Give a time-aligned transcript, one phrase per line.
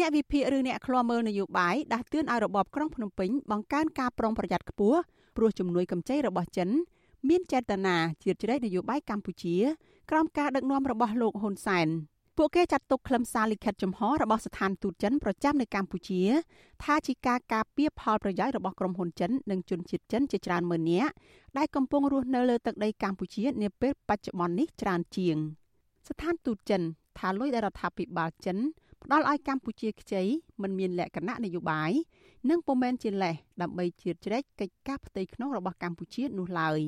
[0.00, 4.98] អ្នកវិភាគឬអ្នកឃ្លាំមើលនយោបាយដាស់តឿនឲ្យរបបក្រុងភ្នំពេញបង្កើនការប្រុងប្រយ័ត្នខ្ពស់
[5.36, 6.68] ព្រោះជំនួយកម្ចីរបស់ចិន
[7.28, 9.56] មានចេតនាជ្រៀតជ្រែកនយោបាយកម្ពុជា
[10.10, 11.88] ក្រោមការដឹកនាំរបស់លោកហ៊ុនសែន
[12.36, 16.22] ពួកគេចាត់ទុកខ្លឹមសារលិខិតចំហរបស់ស្ថានទូតចិនប្រចាំនៅកម្ពុជា
[16.84, 21.12] ថាជាការការពារផលប្រយោជន៍របស់ក្រុមហ៊ុនចិននិងជនជាតិចិនជាច្រើនម៉ឺននាក់
[21.58, 25.36] ដែលកំពុងរស់នៅលើទឹកដីកម្ពុជានាពេលបច្ចុប្បន្ននេះច្រើនជាង
[26.08, 26.82] ស្ថានទូតចិន
[27.18, 28.58] ថាលុយដែលរដ្ឋាភិបាលចិន
[29.04, 30.22] ផ្ដល់ឲ្យកម្ពុជាខ្ចី
[30.62, 31.92] មិនមានលក្ខណៈនយោបាយ
[32.50, 36.78] និងពុំមែនជាលេសដើម្បីជ្រៀតជ្រែកកិច្ចការផ្ទៃក្នុងរបស់កម្ពុជានោះឡើយ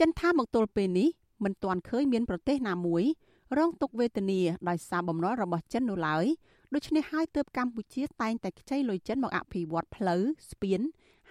[0.00, 1.08] ចិនថាមកទល់ពេលនេះ
[1.44, 3.04] មិនទាន់ឃើញមានប្រទេសណាមួយ
[3.58, 6.24] រងទុក្ខវេទនាដោយសារបំណុលរបស់ចិននោះឡើយ
[6.74, 10.80] ដូច្នេះហើយទើបកម្ពុជាតែងតែខ្ចីលុយចិនមកអភិវឌ្ឍផ្លូវស្ពាន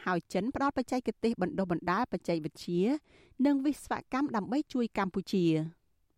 [0.03, 2.81] ហើយចិនផ្ដល់បច្ចេកទេសបណ្ដុះបណ្ដាលបច្ចេកវិទ្យា
[3.45, 5.45] និងវិស្វកម្មដើម្បីជួយកម្ពុជា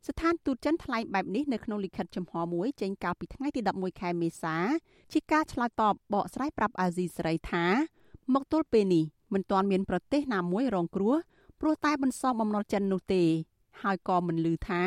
[0.08, 4.56] ស្ថានទូតចិនថ្លែងបែបនេះនៅក្នុងលិខិតចំហមួយចេញកាលពីថ្ងៃទី11ខែមេសា
[5.14, 7.66] ជាការឆ្លើយតបបកស្រាយប្រាប់អាស៊ីសេរីថា
[8.34, 9.04] មកទល់ពេលនេះ
[9.34, 11.16] មិនទាន់មានប្រទេសណាមួយរងគ្រោះ
[11.60, 13.24] ព្រោះតែបន្សងបំណុលចិននោះទេ
[13.82, 14.82] ហើយក៏មិនលឺថា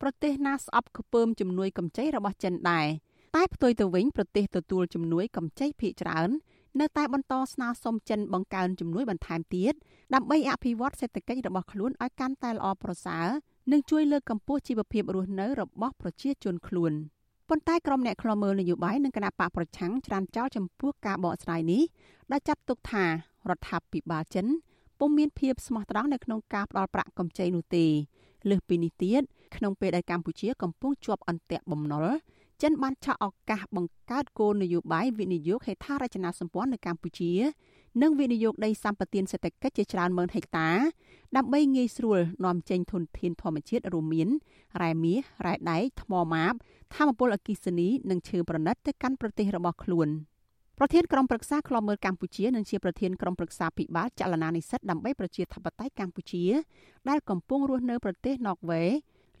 [0.00, 2.86] ប្រទេសណាស្អប់ខ្ពើមជំនួយកម្ចីរបស់ចិនដែរ
[3.36, 6.30] តែផ្ទុយទៅវិញប្រទេសទទួលជំនួយកម្ចីភាគច្រើន
[6.80, 9.74] នៅតែបន្តស្នើសុំចិនបង្កើនជំនួយបន្ថែមទៀត
[10.14, 13.28] ដើម្បីអភិវឌ្ឍសេដ្ឋកិច្ចរបស់ខ្លួនឲ្យកាន់តែល្អប្រសើរ
[13.70, 16.92] និងជួយលើកកម្ពស់ជីវភាពរស់នៅរបស់ប្រជាជនខ្លួន
[17.48, 21.82] ប៉ុន្តែក្រុមអ្នកខ្លាំមើលនយោបាយនិងគណៈបកប្រឆាំងច្រានចោលចំពោះការបកស្រាយនេះ
[22.32, 23.08] ដែលចាត់ទុកថារ
[23.56, 24.46] ដ្ឋាភិបាលចិន
[24.98, 27.86] ពុំមានភាពស្មោះត្រង់នៅក្នុងការផ្ដល់ប្រាក់កម្ចីនោះទេ
[28.50, 29.22] លើសពីនេះទៀត
[29.56, 32.06] ក្នុងពេលដែលកម្ពុជាកំពុងជាប់អន្ទាក់បំណុល
[32.62, 37.32] ចិនបានឆក់ឱកាសបង្កើតគោលនយោបាយវិនិយោគហេដ្ឋារចនាសម្ព័ន្ធនៅកម្ពុជា
[38.00, 40.68] និងវិនិយោគដីសម្បត្តិសេដ្ឋកិច្ចជាច្រើនម៉ឺនហិកតា
[41.36, 44.28] ដើម្បីងាយស្រួលនាំចេញធនធានធម្មជាតិរួមមាន
[44.82, 46.54] រ៉ែមាសរ៉ែដែកថ្មម៉ាប
[46.94, 50.10] ធម្មពលអគិសនីនិងឈើប្រណិតទៅកាន់ប្រទេសរបស់ខ្លួន។
[50.78, 56.44] ប្រធានក្រុមប្រឹក្សាខ្លមមើលកម្ពុជានិងជាប្រធានក្រុមប្រឹក្សាពិបាលចលនានិស្សិតដើម្បីប្រជាធិបតេយ្យកម្ពុជា
[57.08, 58.90] ដែលកំពុងរស់នៅប្រទេសណ័រវេស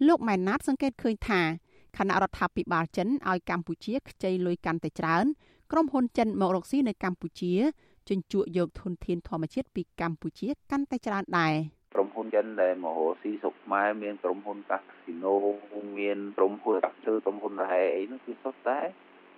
[0.06, 1.40] លោកម៉ែនណាតសង្កេតឃើញថា
[1.96, 5.24] គណៈរដ្ឋាភិបាលចិនឲ្យកម្ពុជាខ្ចីលុយកាន់តែច្រើន
[5.72, 7.52] ក្រុមហ៊ុនចិនមករកស៊ីនៅកម្ពុជា
[8.08, 11.54] ជញ្ជក់យកធនធានធម្មជាតិពីកម្ពុជាកាន់តែច្រើនដែរ
[11.94, 15.34] ក្រុមហ៊ុនចិនដែលមករកស៊ីសុកខ្មែរមានក្រុមហ៊ុនកាស៊ីណូ
[15.98, 18.78] មានក្រុមហ៊ុនកាប់ឈើក្រុមហ៊ុនរហែអីនោះគឺសុទ្ធតែ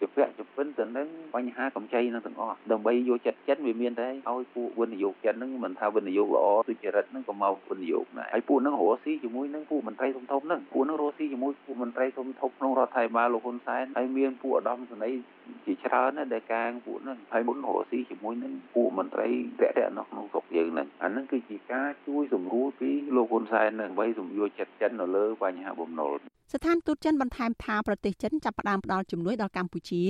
[0.00, 15.21] ជាពាក់ជាពិនទៅនឹងបញ្ហាកម្ចីនឹងទាំងអស់ដើម្បីយកចិត្តចិនវាមានតែឲ្យពួកវិនិយោគចិនហ្នឹងមិនថាវិនិយោគល្អទុច្ចរិតហ្នឹងក៏មកវិនិយោគដែរហើយពួកហ្នឹងរស់ស៊ីជាមួយនឹងពួកមន្ត្រីធំធំហ្នឹងពួកហ្នឹងរស់ស៊ីជាមួយពួកមន្ត្រីធំធំក្នុងរដ្ឋាភិបាលលោកហ៊ុនសែនហើយមានពួកឧត្តមសេនីយ៍
[15.66, 19.28] ជាច្រើនណាស់ដែលកាងពួកហ្នឹងហើយមុនរស់ស៊ីជាមួយនឹងពួកមន្ត្រី
[19.60, 26.12] តេតនៅក្នុងស្រុកយើងហ្នឹងអាហ្នឹងគឺជាការជួយសម្រួលពីលោកហ៊ុនសែននឹងដើម្បីសម្រួលចិត្តចិននៅលើបញ្ហាបំណុល
[26.53, 30.03] ស្ថានទូតចិនបន្ថែមថាប្រទេសចិនចាប់ផ្ដើមផ្ដល់ជំនួយដល់កម្ពុជា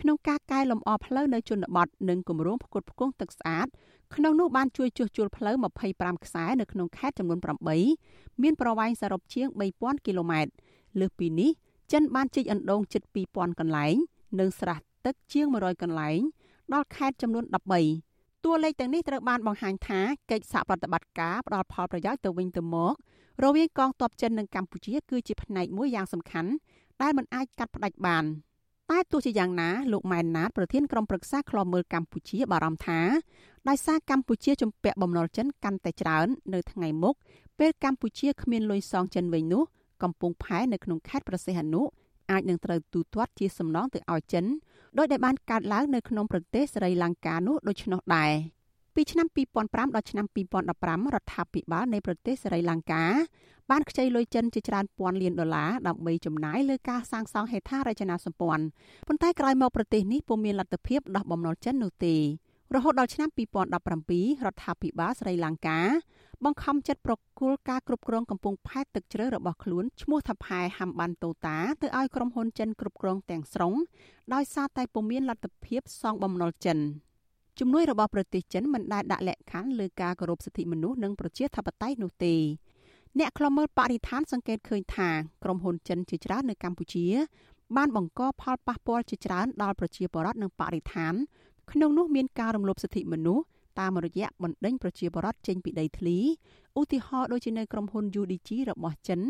[0.00, 3.66] ក្នុងការកែលម្អផ្លូវនៅជនបទនិងគម្រោងផ្គត់ផ្គង់ទឹកស្អាត
[4.14, 5.54] ក្នុងនោះបានជួយជួសជុលផ្លូវ
[5.90, 7.38] 25ខ្សែនៅក្នុងខេត្តចំនួន
[7.90, 9.46] 8មានប្រវែងសរុបជាង
[9.78, 10.50] 3000គីឡូម៉ែត្រ
[11.00, 11.50] លើសពីនេះ
[11.92, 13.94] ចិនបានជីកអណ្ដូងជិត2000កន្លែង
[14.40, 16.20] និងស្រះទឹកជាង100កន្លែង
[16.72, 17.44] ដល់ខេត្តចំនួន
[17.82, 18.13] 13
[18.44, 20.00] តួលេខទាំងនេះត្រូវបានបង្ហាញថា
[20.30, 22.94] កិច្ចសហប្រតិបត្តិការផ្ដល់ផលប្រយោជន៍ទៅវិញទៅមក
[23.42, 26.50] រវាងកងទ័ពចិននិងកម្ពុជា គឺជាផ្នែកមួយយ៉ាងសំខាន់
[27.02, 28.24] ដែលមិនអាចកាត់ផ្តាច់បាន
[28.90, 33.00] តែទោះជាយ៉ាងណាលោកម៉ែនណាតប្រធានក្រុមប្រឹក្សាឃ្លាំមើលកម្ពុជាបារម្ភថា
[33.68, 37.14] ដោយសារកម្ពុជាជំពាក់បំណុលចិនកាន់តែច្រើននៅថ្ងៃមុខ
[37.58, 39.62] ពេលកម្ពុជាគ្មានលុយសងចិនវិញនោះ
[40.02, 41.82] កំពុងផែនៅក្នុងខេត្តប្រសេះអនុ
[42.30, 44.44] អាចនឹងត្រូវទូទាត់ជាសំណងទៅឲ្យចិន
[44.98, 48.32] ដោយដែលបានកើតឡើងនៅក្នុងប្រទេសស្រីលង្កានោះដូច្នោះដែរ
[48.94, 49.26] ពីឆ្នាំ
[49.62, 53.04] 2005ដល់ឆ្នាំ2015រដ្ឋាភិបាលនៃប្រទេសសេរីលង្កា
[53.70, 58.64] បានខ្ចីលុយចិនជាច្រើនពាន់លានដុល្លារដើម្បីចំណាយលើការសាងសង់ហេដ្ឋារចនាសម្ព័ន្ធ
[59.08, 62.16] ប៉ុន្តែក្រោយមកប្រទេសនេះពុំមានលទ្ធភាពដោះបំណុលចិននោះទេ
[62.74, 65.80] រហូតដល់ឆ្នាំ2017រដ្ឋាភិបាលស្រីលង្កា
[66.44, 73.74] បង្ខំចិត្តប្រគល់ការគ្រប់គ្រងកំពង់ផែទឹកជ្រៅរបស់ខ្លួនឈ្មោះថាផែហាំបានតូតាទៅឲ្យក្រុមហ៊ុនចិនគ្រប់គ្រងទាំងស្រុង
[74.34, 76.78] ដោយសារតែពុំមានលទ្ធភាពសងបំណុលចិន។
[77.58, 82.34] ជំនួយរបស់ប្រទេសចិនមិនដែលដាក់លក្ខខណ្ឌលើការគោរពសិទ្ធិមនុស្សនិងប្រជាធិបតេយ្យនោះទេ
[83.18, 85.10] អ្នកខ្លមើលបរិស្ថានសង្កេតឃើញថា
[85.44, 87.06] ក្រុមហ៊ុនចិនជាច្រើននៅកម្ពុជា
[87.76, 91.14] បានបង្កផលប៉ះពាល់ជាច្រើនដល់ប្រជាពលរដ្ឋនិងបរិស្ថាន
[91.70, 93.44] ក្នុងនោះមានការរំលោភសិទ្ធិមនុស្ស
[93.80, 96.18] តាមរយៈបណ្ដេញប្រជាពលរដ្ឋចេញពីដីធ្លី
[96.80, 99.20] ឧទាហរណ៍ដូចជានៅក្រុមហ៊ុន UDG របស់ចិន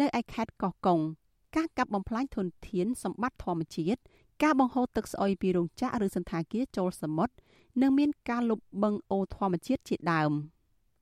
[0.00, 1.00] នៅឯខេត្តកោះកុង
[1.56, 4.00] ការកាប់បំផ្លាញធនធានសម្បត្តិធម្មជាតិ
[4.42, 7.34] ការបង្ហូរទឹកស្អុយពីរោងចក្រឬសន្តាគារចូលសមុទ្រ
[7.82, 10.32] និងមានការលុបបង្កអូរធម្មជាតិជាដើម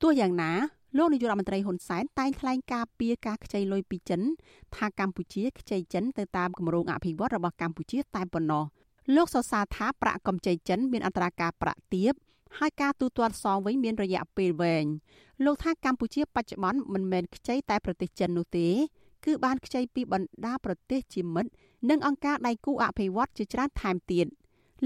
[0.01, 0.51] ទោះយ៉ាងណា
[0.97, 4.21] លោកនាយករដ្ឋមន្ត្រីហ៊ុនសែនតែងថ្លែងការពីការខ្ចីលុយពីចិន
[4.75, 8.63] ថាកម្ពុជាខ្ចីចិនទៅតាមគម្រោងអភិវឌ្ឍរបស់កម្ពុជាតែប៉ុណ្ណោះ
[9.15, 12.13] លោកសរសើរថាប្រាក់កម្ចីចិនមានអត្រាការប្រាក់ទាប
[12.59, 14.85] ហើយការទូទាត់សងវិញមានរយៈពេលវែង
[15.45, 18.67] លោកថាកម្ពុជាបច្ចុប្បន្នមិនមែនខ្ចីតែប្រទេសចិននោះទេ
[19.25, 21.51] គឺបានខ្ចីពីបណ្ដាប្រទេសជាមិត្ត
[21.89, 24.25] និងអង្គការដៃគូអភិវឌ្ឍជាច្រើនថែមទៀត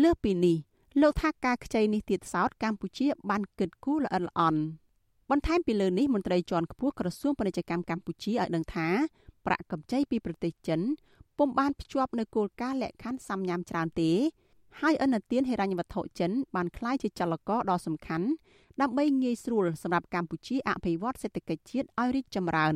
[0.03, 0.57] លើសពីនេះ
[1.01, 4.61] លោកថាការខ្ចីនេះទៀតសោតកម្ពុជាបានគិតគូរល្អិតល្អន់
[5.29, 8.87] បន្ថែមពីលើនេះមន្ត្រីជាន់ខ្ពស់ក្រសួងពាណិជ្ជកម្មកម្ពុជាឲ្យដឹងថា
[9.45, 10.79] ប្រាក់កម្ចីពីប្រទេសចិន
[11.37, 14.11] ពុំបានភ្ជាប់នៅគោលការណ៍លក្ខខណ្ឌសំញាំច្រើនទេ
[14.81, 18.27] ហើយឥណទានហិរញ្ញវត្ថុចិនបានក្លាយជាចលករដ៏សំខាន់
[18.81, 22.75] ដើម្បីងាយស្រួលសម្រាប់កម្ពុជាអភិវឌ្ឍសេដ្ឋកិច្ចជាតិឲ្យរីកចម្រើន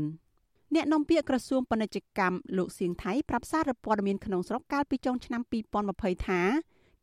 [0.76, 5.42] អ្នកនាំពាក្យក្រសួងពាណិជ្ជកម្មលោកសៀងថៃប្រាប់សារព័ត៌មានក្នុងស្រុកកាលពីចុងឆ្នាំ
[5.84, 6.42] 2020ថា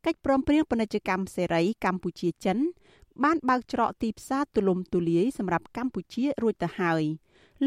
[0.05, 2.57] កិច្ចព្រមព្រៀងពាណិជ្ជកម្មសេរីកម្ពុជាចិន
[3.23, 7.03] បានបើកច្រកទីផ្សារទូលំទូលាយសម្រាប់កម្ពុជារួចទៅហើយ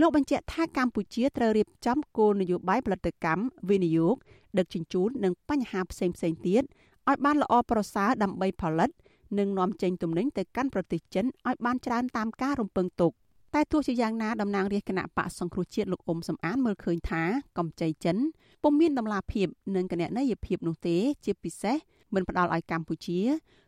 [0.00, 4.16] លោកបញ្ជាក់ថាកម្ពុជាត្រូវរៀបចំគោលនយោបាយផលិតកម្មវិនិយោគ
[4.58, 6.16] ដឹកជញ្ជូននិងបញ្ហាផ្សេងៗ
[6.46, 6.62] ទៀត
[7.10, 8.90] ឲ្យបានល្អប្រសើរដើម្បីផលិត
[9.38, 13.12] និងនាំចេញទំនិញទៅកាន់ប្រទេសចិនឲ្យបានច្រើនតាមការរំពឹងទុក
[13.54, 17.22] តែទោះជាយ៉ាងណាតំណាងរាជគណៈបកសង្គ្រោះជាតិលោកអ៊ុំសំអានមើលឃើញថា
[17.58, 18.16] កម្ចីចិន
[18.62, 19.46] ពុំមានដំណាភាព
[19.76, 21.76] និងគណនេយ្យភាពនោះទេជាពិសេស
[22.14, 23.20] មិនផ្ដល់ឲ្យកម្ពុជា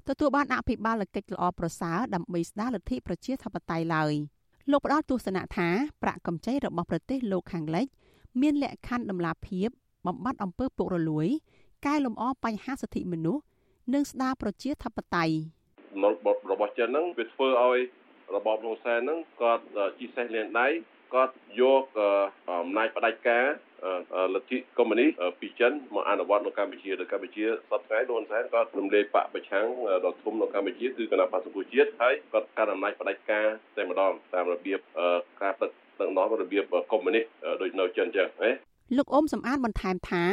[0.09, 4.13] ទទួលបានអភិបាលកិច្ចល្អប្រសើរដើម្បីស្ដារលទ្ធិប្រជាធិបតេយ្យឡើយ
[4.71, 5.69] លោកផ្ដល់ទស្សនៈថា
[6.03, 7.87] ប្រាក់កម្ចីរបស់ប្រទេសលោកខាងលិច
[8.41, 9.69] មានលក្ខខណ្ឌដំណាភាព
[10.07, 11.29] បំបត្តិអំពើពុករលួយ
[11.87, 13.43] កែលម្អបញ្ហាសិទ្ធិមនុស្ស
[13.95, 15.35] និងស្ដារប្រជាធិបតេយ្យ
[16.51, 17.79] របស់ចិនហ្នឹងវាធ្វើឲ្យ
[18.37, 19.65] របបលន់សែនហ្នឹងគាត់
[19.99, 20.69] ជីសេះលានដៃ
[21.15, 21.85] គាត់យក
[22.51, 23.45] អំណាចផ្ដាច់ការ
[24.35, 29.67] លទ្ធិកុម្មុយនីសពីចិនមកអនុវត្តនៅកម្ពុជានៅកម្ពុជាសប្តាហ៍លន់សែនគាត់រំលែកបកប្រឆាំង
[30.05, 33.47] ដ៏ធំនៅកម្ពុជាគឺគណៈបក្សសង្គមជាតិហើយគាត់កាន់អំណាចផ្ដាច់ការ
[33.77, 34.81] តែម្ដងតាមរបៀប
[35.43, 35.71] ការដឹក
[36.01, 37.25] ដឹកនាំរបៀបកុម្មុយនីស
[37.61, 38.51] ដូចនៅចិនចឹងណា
[38.97, 40.25] លោកអ៊ុំសំអានបន្ថែមថា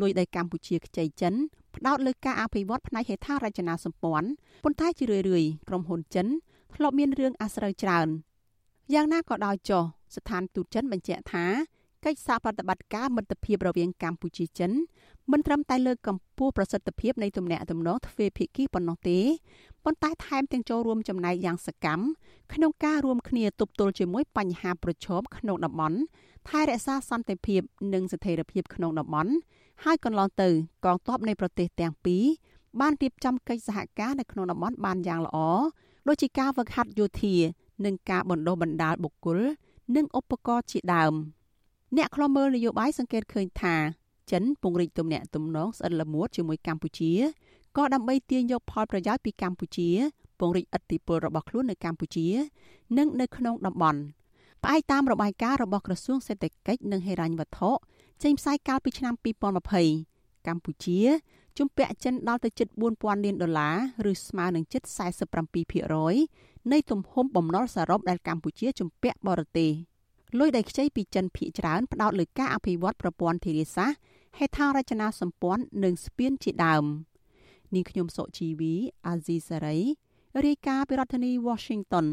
[0.00, 1.34] លួយដីកម្ពុជាខ្ចីចិន
[1.76, 4.28] ផ្ដោតលើការអភិវឌ្ឍផ្នែកហេដ្ឋារចនាសម្ព័ន្ធ
[4.64, 6.26] ប៉ុន្តែជារឿយៗក្រុមហ៊ុនចិន
[6.74, 8.08] ធ្លាប់មានរឿងអាស្រូវច្រើន
[8.94, 9.82] យ៉ាងណាក៏ដោយចុះ
[10.16, 11.44] ស្ថានទូតចិនបញ្ជាក់ថា
[12.04, 14.72] កិច្ចសហប្រតិបត្តិការមិត្តភាពរវាងកម្ពុជាចិន
[15.32, 19.18] មិនត្រឹមតែលើកកម្ពស់ប្រសិទ្ធភាពនៃទំនាក់ទំនងទ្វេភាគីប៉ុណ្ណោះទេ
[19.84, 22.02] ប៉ុន្តែថែមទាំងចូលរួមចំណែកយ៉ាងសកម្ម
[22.54, 25.98] ក្នុងការរួមគ្នាទប់ទល់ជាមួយបញ្ហាប្រឈមក្នុងតំបន់
[26.48, 27.60] ថែរក្សាសន្តិភាព
[27.94, 29.32] និងស្ថិរភាពក្នុងតំបន់
[29.84, 30.48] ហើយកន្លងទៅ
[30.84, 32.24] កងទ័ពនៃប្រទេសទាំងពីរ
[32.80, 35.38] បានរៀបចំកិច្ចសហការនៅក្នុងតំបន់បានយ៉ាងល្អ
[36.08, 37.34] ដូចជាការវឹកហាត់យោធា
[37.84, 39.38] និងការបណ្ដុះបណ្ដាលបុគ្គល
[39.96, 41.12] និងឧបករណ៍ជាដើម
[41.96, 43.76] អ្នកខ្លមើលនយោបាយសង្កេតឃើញថា
[44.30, 47.12] ចិនពង្រីកទំនាក់ទំនងស្អិតល្មួតជាមួយកម្ពុជា
[47.76, 49.88] ក៏ដើម្បីទាញយកផលប្រយោជន៍ពីកម្ពុជា
[50.40, 52.26] ពង្រីកឥទ្ធិពលរបស់ខ្លួននៅកម្ពុជា
[52.98, 54.00] និងនៅក្នុងតំបន់
[54.62, 57.70] ផ្អែកតាមរបាយការណ៍របស់ក្រសួងសេដ្ឋកិច្ចនិងហិរញ្ញវត្ថុ
[58.22, 59.14] ចេញផ្សាយកាលពីឆ្នាំ
[59.80, 61.00] 2020កម្ពុជា
[61.58, 63.70] ជំពាក់ចិនដល់ទៅជិត4000លានដុល្លា
[64.06, 64.82] រឬស្មើនឹងជិត
[65.96, 69.70] 47%នៃទំហំបំណុលសរុបដែលកម្ពុជាជំពាក់បរទេស
[70.38, 73.98] លុយដែលខ្ចីពីចិនភាគច្រើនផ្ដោតលើការអភិវឌ្ឍប្រព័ន្ធធារាសាស្ត្រ
[74.38, 76.84] ហេដ្ឋារចនាសម្ព័ន្ធនិងស្ពានជាដើម
[77.74, 78.74] នាងខ្ញុំសុជីវី
[79.06, 79.78] អាស៊ីសេរី
[80.44, 82.06] រាយការណ៍ពីរដ្ឋធានី Washington